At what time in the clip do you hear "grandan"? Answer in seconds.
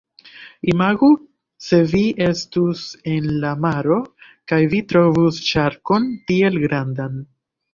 6.69-7.25